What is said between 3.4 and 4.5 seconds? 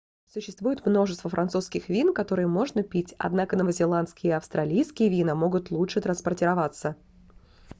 новозеландские и